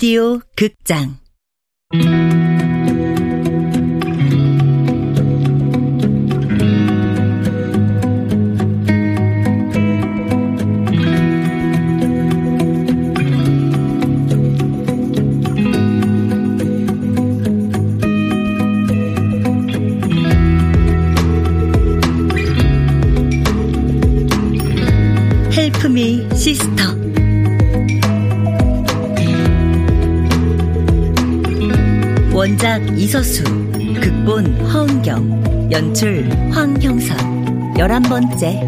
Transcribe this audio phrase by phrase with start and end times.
[0.00, 1.18] 라디오 극장.
[25.52, 27.19] 헬프미 시스터
[32.40, 38.62] 원작 이서수 극본 허은경 연출 황형선 열한 번째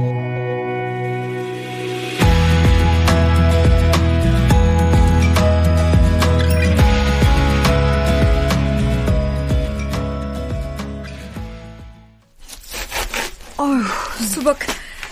[13.56, 13.83] 어휴,
[14.27, 14.59] 수박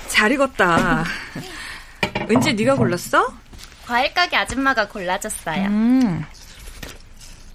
[0.08, 1.04] 잘 익었다.
[2.30, 3.26] 은지 네가 골랐어?
[3.86, 5.64] 과일 가게 아줌마가 골라줬어요.
[5.64, 6.24] 음.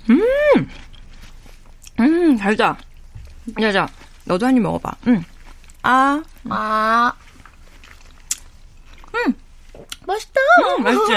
[0.09, 0.84] 음.
[2.35, 2.77] 음, 달다.
[3.61, 3.87] 야자,
[4.25, 4.91] 너도 한 입 먹어봐.
[5.07, 5.23] 음.
[5.83, 6.21] 아.
[6.49, 7.13] 아,
[9.15, 9.33] 음,
[10.05, 10.41] 맛있다.
[10.77, 11.13] 음, 맛있지?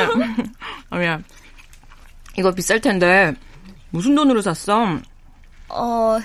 [0.91, 1.21] 아미야.
[2.39, 3.35] 이거 비쌀 텐데,
[3.91, 4.99] 무슨 돈으로 샀어?
[5.69, 6.19] 어,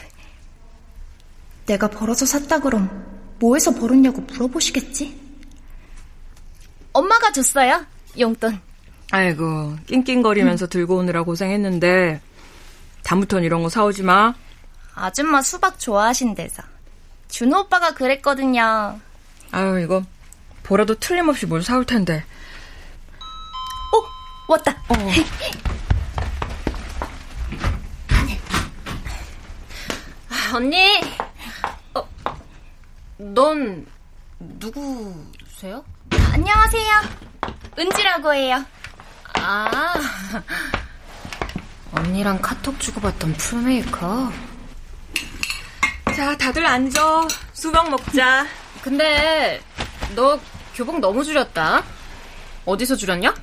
[1.65, 2.89] 내가 벌어서 샀다 그럼
[3.39, 5.19] 뭐해서 벌었냐고 물어보시겠지?
[6.93, 7.85] 엄마가 줬어요,
[8.19, 8.59] 용돈.
[9.11, 12.21] 아이고, 낑낑거리면서 들고 오느라 고생했는데,
[13.03, 14.33] 다음부턴 이런 거 사오지 마.
[14.95, 16.63] 아줌마 수박 좋아하신대서.
[17.29, 18.99] 준호 오빠가 그랬거든요.
[19.51, 20.03] 아유, 이거,
[20.63, 22.23] 보라도 틀림없이 뭘 사올 텐데.
[23.19, 24.75] 어, 왔다.
[30.53, 31.01] 언니,
[31.95, 32.07] 어,
[33.17, 33.87] 넌
[34.39, 35.83] 누구세요?
[36.31, 36.91] 안녕하세요.
[37.79, 38.63] 은지라고 해요.
[39.39, 39.93] 아,
[41.91, 44.31] 언니랑 카톡 주고받던 풀메이커.
[46.15, 47.27] 자, 다들 앉아.
[47.53, 48.45] 수박 먹자.
[48.83, 49.59] 근데
[50.15, 50.39] 너
[50.75, 51.83] 교복 너무 줄였다.
[52.65, 53.33] 어디서 줄였냐?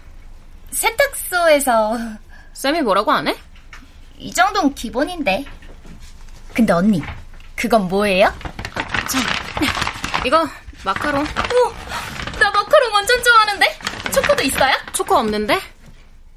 [0.70, 1.98] 세탁소에서.
[2.52, 3.36] 쌤이 뭐라고 안 해?
[4.18, 5.44] 이 정도는 기본인데.
[6.54, 7.02] 근데 언니,
[7.56, 8.32] 그건 뭐예요?
[9.08, 9.22] 참,
[10.24, 10.46] 이거
[10.84, 11.22] 마카롱.
[11.22, 13.78] 오, 나 마카롱 완전 좋아하는데.
[14.12, 14.74] 초코도 있어요?
[14.92, 15.58] 초코 없는데?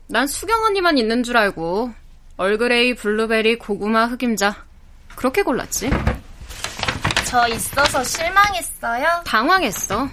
[0.07, 1.91] 난 수경 언니만 있는 줄 알고
[2.38, 4.55] 얼그레이, 블루베리, 고구마, 흑임자
[5.15, 5.89] 그렇게 골랐지.
[7.33, 9.23] 저 있어서 실망했어요?
[9.25, 10.07] 당황했어.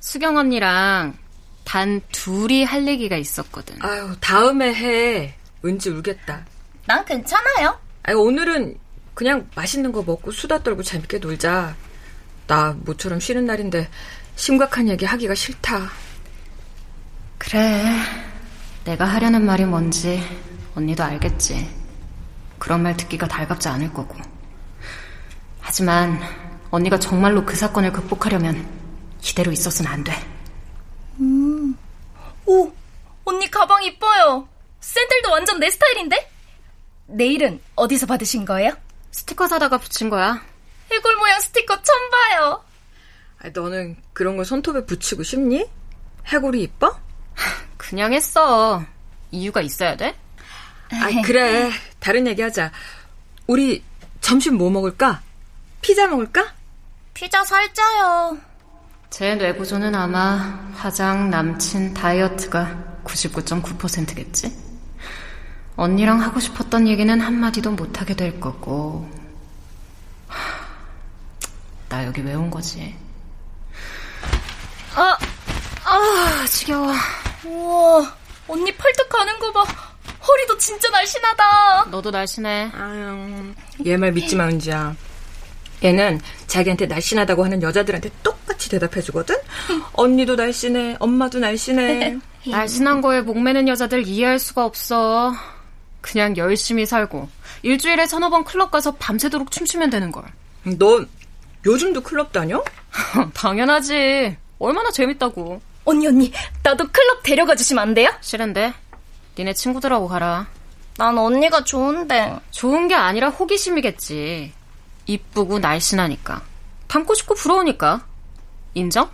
[0.00, 1.18] 수경 언니랑
[1.64, 3.76] 단 둘이 할 얘기가 있었거든.
[3.82, 5.34] 아유, 다음에 해.
[5.62, 6.40] 은지 울겠다.
[6.86, 7.78] 난 괜찮아요.
[8.04, 8.78] 아유, 오늘은
[9.12, 11.76] 그냥 맛있는 거 먹고 수다 떨고 재밌게 놀자.
[12.46, 13.90] 나 모처럼 쉬는 날인데
[14.36, 15.90] 심각한 얘기 하기가 싫다.
[17.36, 17.84] 그래.
[18.84, 20.22] 내가 하려는 말이 뭔지
[20.74, 21.68] 언니도 알겠지.
[22.58, 24.39] 그런 말 듣기가 달갑지 않을 거고.
[25.70, 26.20] 하지만
[26.72, 28.66] 언니가 정말로 그 사건을 극복하려면
[29.22, 30.12] 이대로 있어서는 안 돼.
[31.20, 31.78] 음.
[32.44, 32.72] 오,
[33.24, 34.48] 언니 가방 이뻐요.
[34.80, 36.28] 샌들도 완전 내 스타일인데?
[37.06, 38.72] 내일은 어디서 받으신 거예요?
[39.12, 40.42] 스티커 사다가 붙인 거야.
[40.90, 42.64] 해골 모양 스티커 처음 봐요.
[43.38, 45.70] 아, 너는 그런 걸 손톱에 붙이고 싶니?
[46.26, 46.98] 해골이 이뻐?
[47.76, 48.84] 그냥 했어.
[49.30, 50.16] 이유가 있어야 돼?
[50.90, 51.70] 아, 그래.
[52.00, 52.72] 다른 얘기 하자.
[53.46, 53.84] 우리
[54.20, 55.22] 점심 뭐 먹을까?
[55.80, 56.52] 피자 먹을까?
[57.14, 58.38] 피자 살쪄요.
[59.10, 64.56] 제 뇌구조는 아마 화장, 남친, 다이어트가 99.9%겠지?
[65.76, 69.08] 언니랑 하고 싶었던 얘기는 한마디도 못하게 될 거고.
[70.28, 70.38] 하,
[71.88, 72.94] 나 여기 왜 온 거지?
[74.94, 75.16] 아,
[75.84, 76.92] 아, 지겨워.
[77.44, 78.14] 우와,
[78.46, 79.62] 언니 팔뚝 가는 거 봐.
[80.28, 81.86] 허리도 진짜 날씬하다.
[81.90, 82.70] 너도 날씬해.
[82.74, 83.54] 아유,
[83.86, 84.94] 얘 말 믿지 마, 은지야.
[85.82, 89.36] 얘는 자기한테 날씬하다고 하는 여자들한테 똑같이 대답해주거든?
[89.94, 92.18] 언니도 날씬해, 엄마도 날씬해.
[92.50, 95.32] 날씬한 거에 목매는 여자들 이해할 수가 없어.
[96.00, 97.28] 그냥 열심히 살고
[97.62, 100.24] 일주일에 서너 번 클럽 가서 밤새도록 춤추면 되는 걸.
[100.78, 101.04] 너
[101.66, 102.62] 요즘도 클럽 다녀?
[103.34, 104.36] 당연하지.
[104.58, 105.60] 얼마나 재밌다고.
[105.84, 106.32] 언니 언니,
[106.62, 108.10] 나도 클럽 데려가 주시면 안 돼요?
[108.20, 108.72] 싫은데.
[109.38, 110.46] 니네 친구들하고 가라.
[110.96, 112.36] 난 언니가 좋은데.
[112.50, 114.52] 좋은 게 아니라 호기심이겠지.
[115.10, 116.42] 이쁘고 날씬하니까.
[116.86, 118.06] 닮고 싶고 부러우니까.
[118.74, 119.10] 인정?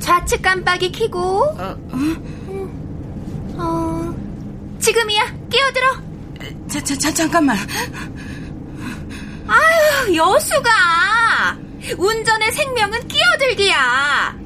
[0.00, 1.96] 좌측 깜빡이 키고 어, 어.
[3.58, 4.14] 어
[4.80, 6.05] 지금이야 끼어들어
[6.76, 7.56] 자, 자, 자, 잠깐만.
[9.48, 10.70] 아유, 여수가.
[11.96, 14.36] 운전의 생명은 끼어들기야.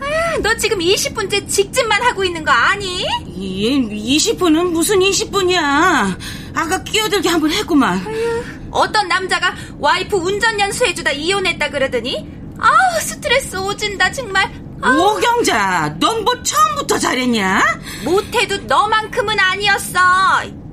[0.00, 3.04] 아유, 너 지금 20분째 직진만 하고 있는 거 아니?
[3.26, 6.18] 이, 20분은 무슨 20분이야.
[6.54, 8.02] 아까 끼어들게 한번 했구만.
[8.06, 12.26] 아유, 어떤 남자가 와이프 운전 연수해주다 이혼했다 그러더니
[12.58, 14.50] 아우 스트레스 오진다 정말.
[14.80, 15.16] 아우.
[15.16, 17.62] 오경자, 넌 뭐 처음부터 잘했냐?
[18.04, 19.98] 못해도 너만큼은 아니었어.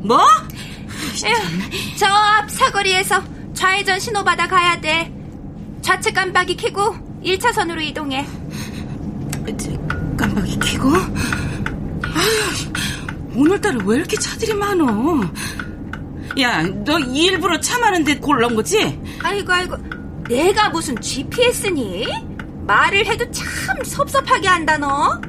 [0.04, 0.26] 뭐?
[1.24, 1.36] 에휴,
[1.98, 3.22] 저 앞 사거리에서
[3.54, 5.12] 좌회전 신호 받아 가야 돼.
[5.82, 8.26] 좌측 깜빡이 켜고 1차선으로 이동해.
[10.18, 10.90] 깜빡이 켜고?
[12.04, 12.72] 아휴,
[13.36, 15.22] 오늘따라 왜 이렇게 차들이 많어?
[16.40, 19.00] 야, 너 일부러 차 많은데 골라온 거지?
[19.24, 19.78] 아이고, 아이고.
[20.30, 22.08] 내가 무슨 GPS니?
[22.66, 25.20] 말을 해도 참 섭섭하게 한다, 너.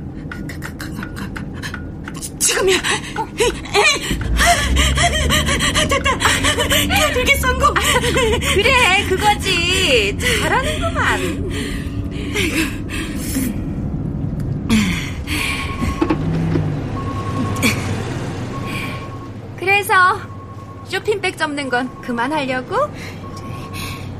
[2.38, 2.76] 지금이야.
[3.16, 3.26] 어.
[5.88, 6.18] 됐다.
[6.96, 7.74] 끼어들게 성공.
[8.54, 10.16] 그래, 그거지.
[10.40, 11.50] 잘하는구만.
[19.58, 20.20] 그래서
[20.84, 22.76] 쇼핑백 접는 건 그만하려고?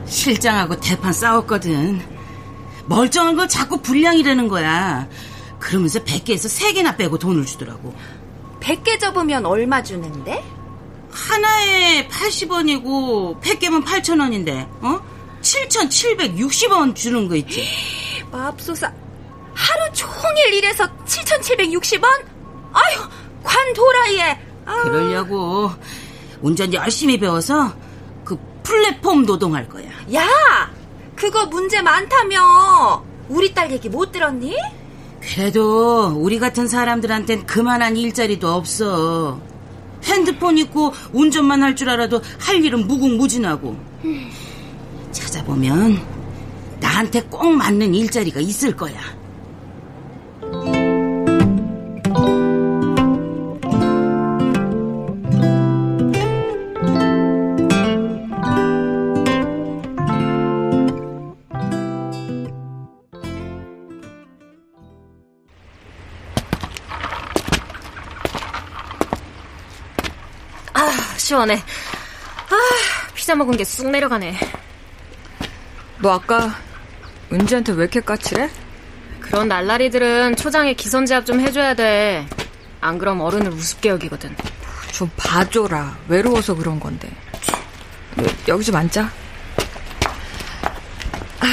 [0.06, 2.00] 실장하고 대판 싸웠거든.
[2.86, 5.08] 멀쩡한 걸 자꾸 불량이라는 거야.
[5.58, 7.94] 그러면서 100개에서 3개나 빼고 돈을 주더라고.
[8.60, 10.42] 100개 접으면 얼마 주는데?
[11.32, 15.00] 하나에 80원이고 100개면 8,000원인데, 어?
[15.40, 17.66] 7,760원 주는 거 있지.
[18.30, 18.92] 맙소사.
[19.54, 22.04] 하루 종일 일해서 7,760원?
[22.72, 22.98] 아유,
[23.42, 24.38] 관 도라이에.
[24.64, 24.82] 아.
[24.82, 25.70] 그러려고
[26.40, 27.74] 운전 열심히 배워서
[28.24, 29.88] 그 플랫폼 노동할 거야.
[30.14, 30.70] 야!
[31.16, 33.04] 그거 문제 많다며.
[33.28, 34.56] 우리 딸 얘기 못 들었니?
[35.20, 39.51] 그래도 우리 같은 사람들한텐 그만한 일자리도 없어.
[40.04, 43.76] 핸드폰 있고 운전만 할 줄 알아도 할 일은 무궁무진하고.
[45.12, 46.00] 찾아보면
[46.80, 49.00] 나한테 꼭 맞는 일자리가 있을 거야.
[71.32, 71.54] 시원해.
[71.56, 72.56] 아,
[73.14, 74.36] 피자 먹은 게 쑥 내려가네.
[76.00, 76.54] 너 아까
[77.32, 78.50] 은지한테 왜 이렇게 까칠해?
[79.20, 82.26] 그런 날라리들은 초장에 기선제압 좀 해줘야 돼.
[82.82, 84.36] 안 그럼 어른을 우습게 여기거든.
[84.90, 85.96] 좀 봐줘라.
[86.08, 87.10] 외로워서 그런 건데.
[88.48, 89.10] 여기 좀 앉자.
[91.40, 91.46] 아,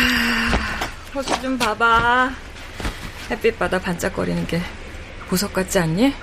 [1.16, 2.32] 호수 좀 봐봐.
[3.32, 4.62] 햇빛바다 반짝거리는 게
[5.30, 6.14] 보석 같지 않니?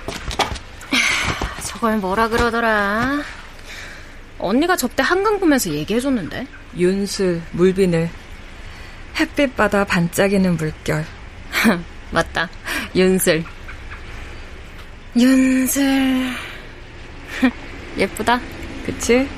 [1.65, 3.23] 저걸 뭐라 그러더라.
[4.39, 6.47] 언니가 접대 한강 보면서 얘기해줬는데.
[6.77, 8.11] 윤슬, 물비늘,
[9.19, 11.05] 햇빛 바다 반짝이는 물결.
[12.11, 12.49] 맞다.
[12.95, 13.45] 윤슬.
[15.17, 16.31] 윤슬.
[17.97, 18.41] 예쁘다.
[18.85, 19.29] 그치?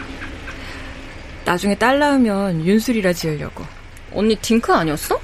[1.44, 3.64] 나중에 딸 낳으면 윤슬이라 지으려고.
[4.12, 5.20] 언니 딩크 아니었어?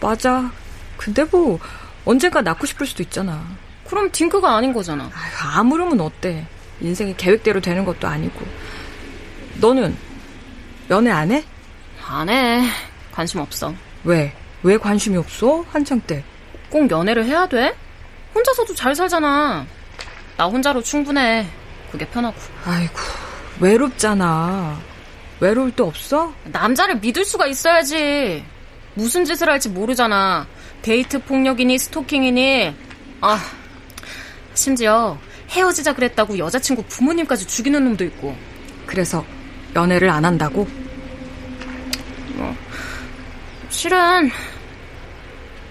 [0.00, 0.52] 맞아.
[0.96, 1.58] 근데 뭐
[2.04, 3.44] 언젠가 낳고 싶을 수도 있잖아.
[3.88, 5.04] 그럼 딩크가 아닌 거잖아.
[5.04, 6.46] 아휴, 아무름은 어때?
[6.80, 8.44] 인생이 계획대로 되는 것도 아니고.
[9.60, 9.96] 너는
[10.90, 11.44] 연애 안 해?
[12.06, 12.62] 안 해.
[13.12, 13.74] 관심 없어.
[14.04, 14.32] 왜?
[14.62, 15.64] 왜 관심이 없어?
[15.70, 16.24] 한창 때.
[16.70, 17.74] 꼭 연애를 해야 돼?
[18.34, 19.66] 혼자서도 잘 살잖아.
[20.36, 21.46] 나 혼자로 충분해.
[21.90, 22.36] 그게 편하고.
[22.64, 22.94] 아이고,
[23.60, 24.78] 외롭잖아.
[25.40, 26.32] 외로울 때 없어?
[26.44, 28.44] 남자를 믿을 수가 있어야지.
[28.94, 30.46] 무슨 짓을 할지 모르잖아.
[30.82, 32.74] 데이트 폭력이니 스토킹이니.
[33.20, 33.40] 아,
[34.54, 35.18] 심지어
[35.50, 38.36] 헤어지자 그랬다고 여자친구 부모님까지 죽이는 놈도 있고.
[38.86, 39.24] 그래서
[39.74, 40.66] 연애를 안 한다고?
[42.38, 42.56] 어,
[43.68, 44.30] 실은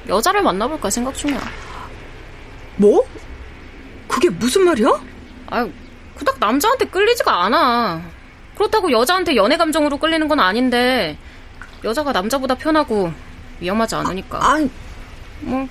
[0.08, 1.40] 여자를 만나볼까 생각 중이야.
[2.76, 3.06] 뭐?
[4.08, 4.88] 그게 무슨 말이야?
[5.48, 5.72] 아유,
[6.16, 8.02] 그닥 남자한테 끌리지가 않아.
[8.56, 11.18] 그렇다고 여자한테 연애 감정으로 끌리는 건 아닌데
[11.84, 13.12] 여자가 남자보다 편하고
[13.60, 14.38] 위험하지 않으니까.
[14.38, 14.70] 아, 아니,
[15.42, 15.68] 뭐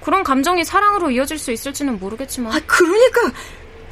[0.00, 2.52] 그런 감정이 사랑으로 이어질 수 있을지는 모르겠지만.
[2.52, 3.20] 아, 그러니까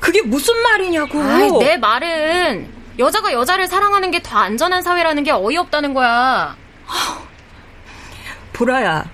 [0.01, 1.21] 그게 무슨 말이냐고.
[1.21, 6.57] 아이, 내 말은 여자가 여자를 사랑하는 게 더 안전한 사회라는 게 어이없다는 거야.
[8.53, 9.05] 보라야,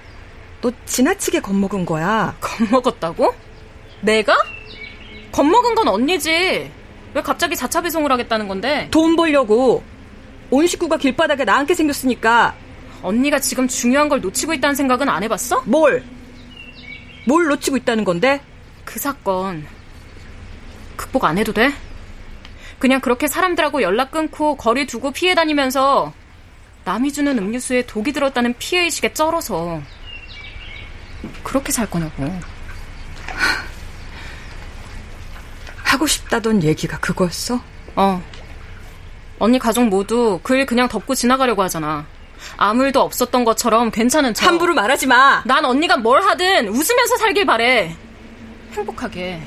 [0.61, 2.35] 너 지나치게 겁먹은 거야.
[2.41, 3.35] 겁먹었다고?
[4.01, 4.37] 내가?
[5.33, 6.71] 겁먹은 건 언니지.
[7.15, 8.89] 왜 갑자기 자차 배송을 하겠다는 건데?
[8.91, 9.83] 돈 벌려고.
[10.51, 12.55] 온 식구가 길바닥에 나앉게 생겼으니까.
[13.03, 15.63] 언니가 지금 중요한 걸 놓치고 있다는 생각은 안 해봤어?
[15.67, 16.05] 뭘?
[17.27, 18.41] 뭘 놓치고 있다는 건데?
[18.85, 19.67] 그 사건
[20.97, 21.73] 극복 안 해도 돼?
[22.79, 26.13] 그냥 그렇게 사람들하고 연락 끊고 거리 두고 피해 다니면서
[26.85, 29.81] 남이 주는 음료수에 독이 들었다는 피해의식에 쩔어서
[31.43, 32.33] 그렇게 살 거냐고.
[35.83, 37.61] 하고 싶다던 얘기가 그거였어?
[37.97, 38.23] 어.
[39.39, 42.07] 언니 가족 모두 그 일 그냥 덮고 지나가려고 하잖아.
[42.57, 44.47] 아무 일도 없었던 것처럼 괜찮은 척.
[44.47, 45.43] 함부로 말하지 마.
[45.47, 47.97] 난 언니가 뭘 하든 웃으면서 살길 바래.
[48.73, 49.41] 행복하게.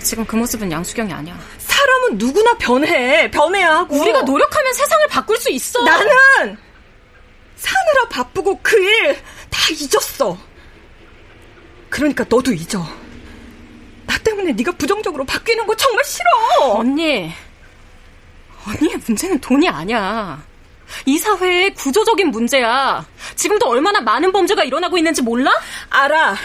[0.00, 1.36] 지금 그 모습은 양수경이 아니야.
[1.76, 3.30] 사람은 누구나 변해.
[3.30, 4.00] 변해야 하고.
[4.00, 5.82] 우리가 노력하면 세상을 바꿀 수 있어.
[5.84, 6.56] 나는
[7.56, 9.16] 사느라 바쁘고 그 일
[9.50, 10.36] 다 잊었어.
[11.90, 12.84] 그러니까 너도 잊어.
[14.06, 16.72] 나 때문에 네가 부정적으로 바뀌는 거 정말 싫어.
[16.74, 17.32] 언니.
[18.66, 20.42] 언니의 문제는 돈이 아니야.
[21.04, 23.04] 이 사회의 구조적인 문제야.
[23.34, 25.50] 지금도 얼마나 많은 범죄가 일어나고 있는지 몰라?
[25.90, 26.36] 알아.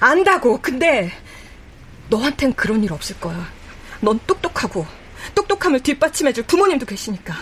[0.00, 0.60] 안다고.
[0.60, 1.10] 근데
[2.08, 3.46] 너한텐 그런 일 없을 거야.
[4.00, 4.86] 넌 똑똑하고
[5.34, 7.34] 똑똑함을 뒷받침해줄 부모님도 계시니까.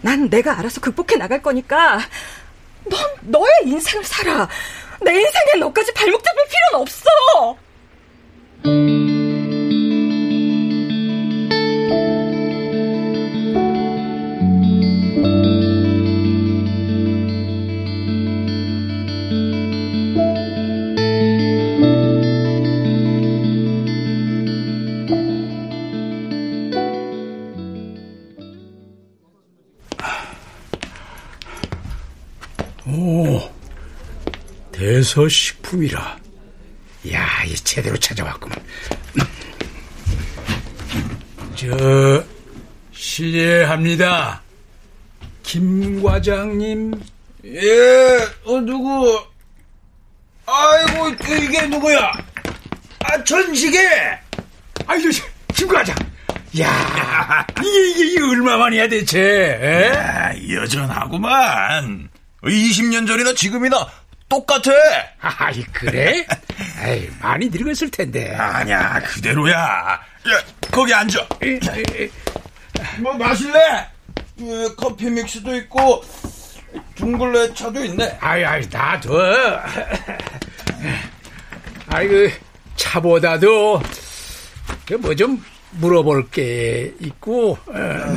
[0.00, 2.00] 난 내가 알아서 극복해 나갈 거니까
[2.84, 4.48] 넌 너의 인생을 살아.
[5.02, 7.54] 내 인생에 너까지 발목 잡을 필요는 없어.
[34.72, 36.18] 대서식품이라.
[37.12, 38.58] 야, 이 제대로 찾아왔구만.
[41.54, 42.24] 저,
[42.92, 44.42] 실례합니다.
[45.42, 46.94] 김 과장님.
[47.44, 49.22] 예, 어, 누구?
[50.46, 51.08] 아이고,
[51.42, 52.12] 이게 누구야?
[53.04, 53.78] 아, 전시계!
[54.86, 55.08] 아이고,
[55.54, 55.94] 김 과장.
[56.60, 59.92] 야, 이게, 이게, 이게 얼마만이야, 대체?
[59.94, 62.08] 야, 여전하구만.
[62.44, 63.86] 20년 전이나 지금이나
[64.28, 64.70] 똑같아.
[65.20, 66.26] 아이, 그래?
[66.82, 68.34] 아이, 많이 늙었을 텐데.
[68.34, 69.56] 아니야, 그대로야.
[69.56, 70.00] 야,
[70.70, 71.26] 거기 앉아.
[72.98, 73.86] 뭐 마실래?
[74.40, 76.02] 예, 커피 믹스도 있고
[76.96, 78.16] 둥글레 차도 있네.
[78.20, 79.12] 아이, 아이, 놔둬.
[81.88, 82.14] 아이고,
[82.76, 83.82] 차보다도
[85.00, 87.58] 뭐 좀 물어볼 게 있고.
[87.66, 88.14] 어.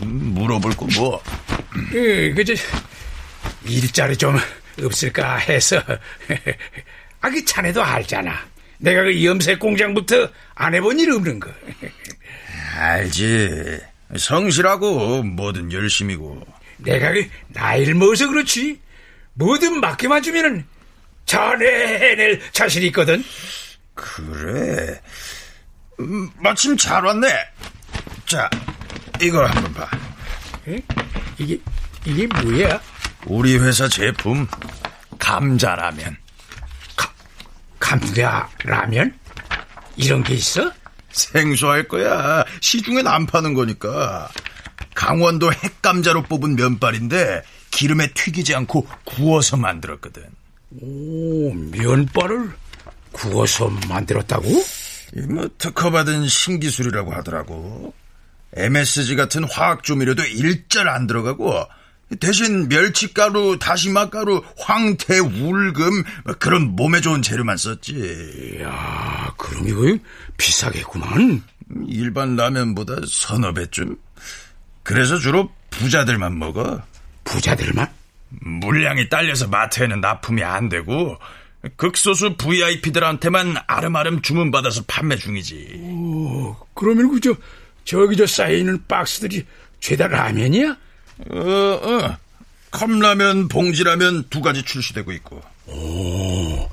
[0.00, 1.20] 물어볼 거 뭐?
[1.94, 2.54] 예, 그저
[3.64, 4.38] 일자리 좀
[4.82, 5.82] 없을까 해서.
[7.20, 8.38] 아, 그 자네도 알잖아.
[8.78, 11.50] 내가 그 염색 공장부터 안 해본 일 없는 거.
[12.76, 13.78] 알지.
[14.16, 16.46] 성실하고 뭐든 열심이고.
[16.78, 18.80] 내가 그 나이를 먹어서 그렇지.
[19.34, 20.66] 뭐든 맡겨만 주면은
[21.26, 23.24] 잘해낼 자신 있거든.
[23.94, 25.00] 그래.
[26.00, 27.28] 음, 마침 잘 왔네.
[28.26, 28.50] 자,
[29.20, 29.88] 이걸 한번 봐.
[30.68, 30.82] 에?
[31.38, 31.58] 이게
[32.04, 32.80] 이게 뭐야?
[33.26, 34.46] 우리 회사 제품
[35.18, 36.16] 감자라면.
[36.96, 37.12] 가,
[37.78, 39.18] 감자라면?
[39.96, 40.70] 이런 게 있어?
[41.10, 42.44] 생소할 거야.
[42.60, 44.28] 시중엔 안 파는 거니까.
[44.94, 50.24] 강원도 핵감자로 뽑은 면발인데 기름에 튀기지 않고 구워서 만들었거든.
[50.80, 52.52] 오, 면발을
[53.12, 54.48] 구워서 만들었다고?
[55.28, 57.94] 뭐 특허받은 신기술이라고 하더라고.
[58.56, 61.66] MSG 같은 화학 조미료도 일절 안 들어가고
[62.20, 68.58] 대신 멸치가루, 다시마가루, 황태, 울금 뭐 그런 몸에 좋은 재료만 썼지.
[68.58, 69.98] 이야, 그럼 이거
[70.36, 71.42] 비싸겠구만.
[71.88, 73.96] 일반 라면보다 서너 배쯤.
[74.82, 76.80] 그래서 주로 부자들만 먹어.
[77.24, 77.88] 부자들만?
[78.28, 81.18] 물량이 딸려서 마트에는 납품이 안 되고
[81.76, 85.80] 극소수 VIP들한테만 아름아름 주문받아서 판매 중이지.
[85.82, 87.34] 오, 그러면 그저
[87.84, 89.44] 저기 저 쌓여있는 박스들이
[89.80, 90.76] 죄다 라면이야?
[91.30, 92.16] 어, 어.
[92.70, 95.40] 컵라면, 봉지라면 두 가지 출시되고 있고.
[95.66, 96.68] 오,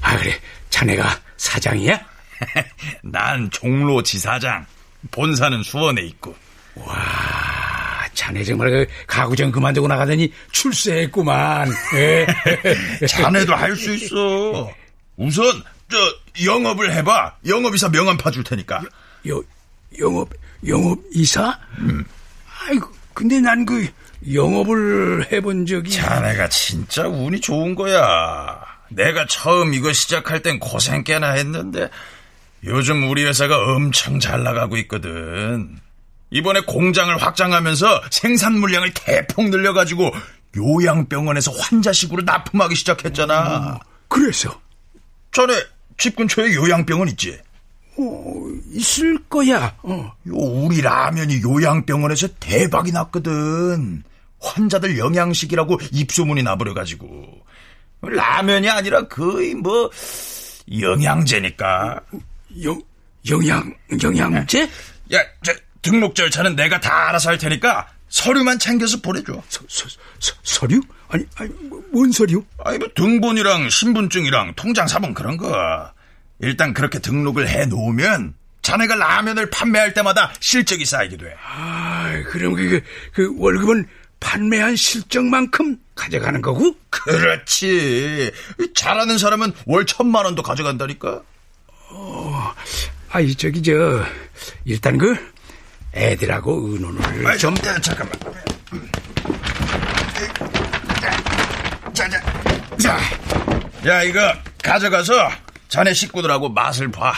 [0.00, 0.38] 아 그래,
[0.70, 2.00] 자네가 사장이야?
[3.02, 4.64] 난 종로 지사장.
[5.10, 6.34] 본사는 수원에 있고.
[6.76, 6.94] 와,
[8.14, 11.70] 자네 정말 그 가구점 그만두고 나가더니 출세했구만.
[11.96, 12.26] 예.
[13.08, 14.70] 자네도 할 수 있어.
[15.16, 15.98] 우선 저
[16.44, 17.36] 영업을 해봐.
[17.46, 18.82] 영업이사 명함 파줄 테니까.
[19.28, 19.42] 여,
[19.98, 20.30] 영업
[20.66, 21.58] 영업 이사?
[21.78, 22.04] 음.
[22.68, 23.88] 아이고, 근데 난 그
[24.32, 28.60] 영업을 해본 적이 자네가 진짜 운이 좋은 거야.
[28.90, 31.88] 내가 처음 이거 시작할 땐 고생 꽤나 했는데
[32.64, 35.76] 요즘 우리 회사가 엄청 잘 나가고 있거든.
[36.30, 40.12] 이번에 공장을 확장하면서 생산 물량을 대폭 늘려가지고
[40.56, 43.80] 요양병원에서 환자식으로 납품하기 시작했잖아.
[44.08, 44.60] 그래서
[45.32, 45.54] 전에
[45.98, 47.38] 집 근처에 요양병원 있지?
[47.98, 49.76] 어, 있을 거야.
[49.82, 50.12] 어.
[50.26, 54.02] 우리 라면이 요양병원에서 대박이 났거든.
[54.40, 57.42] 환자들 영양식이라고 입소문이 나버려가지고.
[58.02, 59.90] 라면이 아니라 거의 뭐,
[60.80, 62.00] 영양제니까.
[62.64, 62.80] 영,
[63.28, 64.62] 영양, 영양제?
[65.14, 69.32] 야, 저, 등록 절차는 내가 다 알아서 할 테니까 서류만 챙겨서 보내줘.
[69.48, 70.80] 서, 서, 서, 서류?
[71.08, 72.44] 아니, 아니, 뭐, 뭔 서류?
[72.64, 75.92] 아니, 뭐, 등본이랑 신분증이랑 통장 사본 그런 거.
[76.42, 81.34] 일단 그렇게 등록을 해 놓으면 자네가 라면을 판매할 때마다 실적이 쌓이게 돼.
[81.42, 82.82] 아, 그럼 그,
[83.12, 83.86] 그 월급은
[84.20, 86.76] 판매한 실적만큼 가져가는 거고?
[86.90, 88.30] 그렇지.
[88.74, 91.22] 잘하는 사람은 월 천만 원도 가져간다니까.
[91.90, 92.54] 어,
[93.10, 94.04] 아이, 저기, 저,
[94.64, 95.16] 일단 그,
[95.94, 97.54] 애들하고 의논을 아이, 좀.
[97.66, 98.18] 야, 잠깐만.
[101.92, 102.20] 자, 자,
[102.78, 102.98] 자.
[103.86, 104.32] 야, 이거
[104.62, 105.30] 가져가서
[105.72, 107.14] 자네 식구들하고 맛을 봐.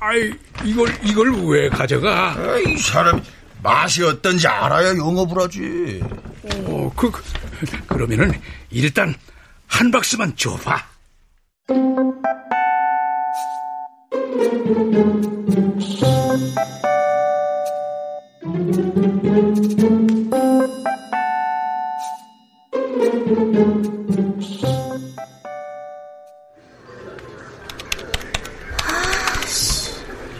[0.00, 0.32] 아이,
[0.64, 2.34] 이걸, 이걸 왜 가져가?
[2.66, 3.22] 이 사람
[3.62, 6.00] 맛이 어떤지 알아야 영업을 하지.
[6.64, 7.22] 어, 그, 그,
[7.86, 8.32] 그러면은
[8.70, 9.14] 일단
[9.66, 10.82] 한 박스만 줘봐.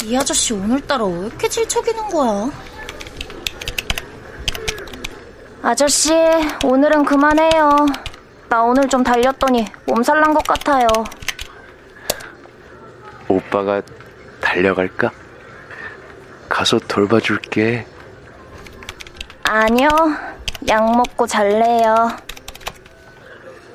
[0.05, 2.51] 이 아저씨 오늘따라 왜 이렇게 질척이는 거야?
[5.63, 6.13] 아저씨,
[6.63, 7.87] 오늘은 그만해요.
[8.51, 10.87] 나 오늘 좀 달렸더니 몸살 난 것 같아요.
[13.29, 13.81] 오빠가
[14.43, 15.11] 달려갈까?
[16.51, 17.87] 가서 돌봐줄게.
[19.45, 19.89] 아니요,
[20.69, 22.09] 약 먹고 잘래요.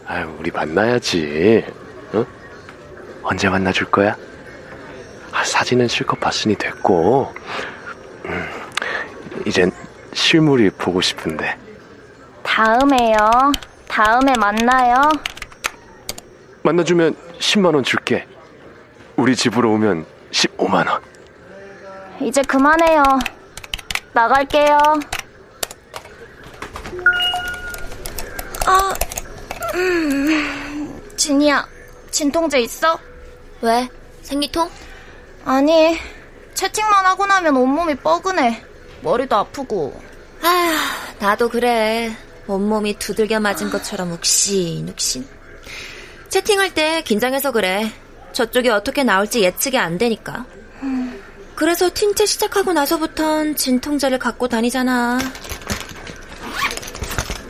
[0.06, 1.66] 아유, 우리 만나야지.
[2.14, 2.24] 어?
[3.24, 4.16] 언제 만나줄 거야?
[5.60, 7.34] 아, 사진은 실컷 봤으니 됐고,
[8.26, 8.50] 음,
[9.46, 9.70] 이젠
[10.14, 11.58] 실물이 보고 싶은데.
[12.44, 13.18] 다음에요.
[13.90, 14.96] 다음에 만나요.
[16.64, 18.26] 만나주면 10만원 줄게.
[19.18, 21.02] 우리 집으로 오면 15만원.
[22.22, 23.04] 이제 그만해요.
[24.14, 24.78] 나갈게요.
[28.66, 28.94] 아,
[29.76, 31.68] 음, 진이야,
[32.12, 32.98] 진통제 있어?
[33.62, 33.90] 왜?
[34.22, 34.70] 생리통?
[35.50, 35.98] 아니,
[36.54, 38.64] 채팅만 하고 나면 온몸이 뻐근해.
[39.02, 40.00] 머리도 아프고.
[40.44, 40.76] 아휴,
[41.18, 42.16] 나도 그래.
[42.46, 45.28] 온몸이 두들겨 맞은 것처럼 욱신욱신.
[46.30, 47.92] 채팅할 때 긴장해서 그래.
[48.32, 50.46] 저쪽이 어떻게 나올지 예측이 안 되니까.
[51.56, 55.18] 그래서 틴트 시작하고 나서부턴 진통제를 갖고 다니잖아.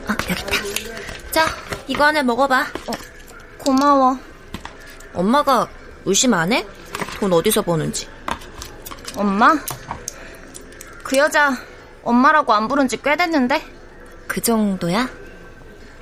[0.06, 0.52] 아, 여기 있다.
[1.32, 1.44] 자,
[1.86, 2.60] 이거 하나 먹어봐.
[2.62, 2.92] 어,
[3.58, 4.18] 고마워.
[5.12, 5.68] 엄마가
[6.06, 6.66] 의심 안 해?
[7.20, 8.08] 돈 어디서 버는지.
[9.16, 9.54] 엄마?
[11.04, 11.52] 그 여자
[12.02, 13.62] 엄마라고 안 부른 지 꽤 됐는데?
[14.26, 15.08] 그 정도야?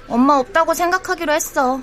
[0.06, 1.80] 엄마 없다고 생각하기로 했어.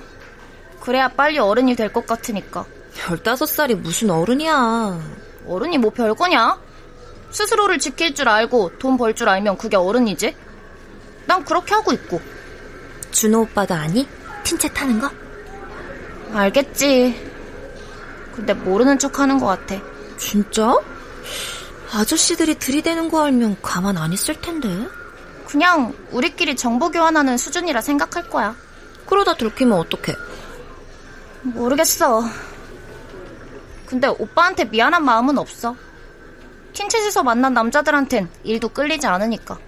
[0.80, 2.64] 그래야 빨리 어른이 될 것 같으니까.
[2.94, 4.98] 15살이 무슨 어른이야.
[5.46, 6.58] 어른이 뭐 별거냐?
[7.30, 10.34] 스스로를 지킬 줄 알고 돈 벌 줄 알면 그게 어른이지.
[11.26, 12.20] 난 그렇게 하고 있고.
[13.10, 14.08] 준호 오빠도 아니?
[14.44, 15.10] 틴체 타는 거?
[16.32, 17.35] 알겠지.
[18.36, 19.76] 근데 모르는 척 하는 것 같아.
[20.18, 20.78] 진짜?
[21.92, 24.68] 아저씨들이 들이대는 거 알면 가만 안 있을 텐데.
[25.46, 28.54] 그냥 우리끼리 정보 교환하는 수준이라 생각할 거야.
[29.06, 30.16] 그러다 들키면 어떡해?
[31.42, 32.22] 모르겠어.
[33.86, 35.76] 근데 오빠한테 미안한 마음은 없어.
[36.74, 39.58] 틴챗에서 만난 남자들한텐 일도 끌리지 않으니까.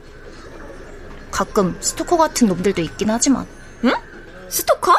[1.31, 3.46] 가끔 스토커 같은 놈들도 있긴 하지만.
[3.85, 3.94] 응?
[4.48, 4.92] 스토커?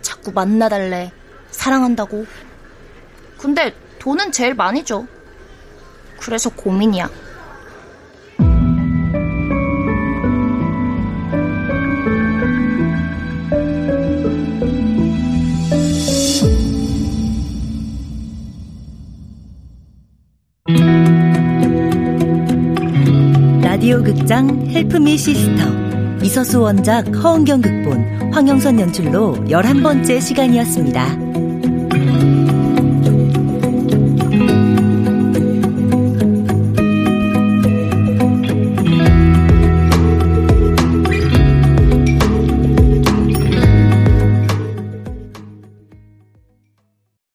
[0.00, 1.12] 자꾸 만나달래.
[1.50, 2.26] 사랑한다고.
[3.40, 5.06] 근데 돈은 제일 많이 줘.
[6.20, 7.08] 그래서 고민이야.
[23.62, 25.62] 라디오 극장 헬프미 시스터
[26.22, 31.29] 이서수 원작 허은경 극본 황영선 연출로 11번째 시간이었습니다.